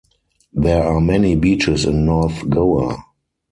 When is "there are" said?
0.55-0.99